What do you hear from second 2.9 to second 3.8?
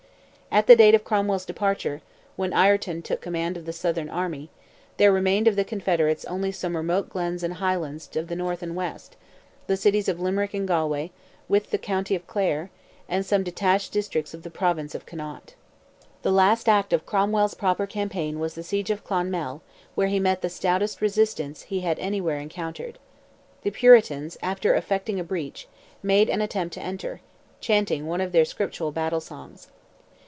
took command of the